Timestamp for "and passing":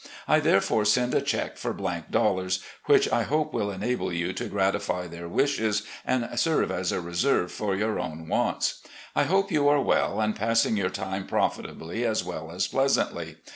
10.19-10.75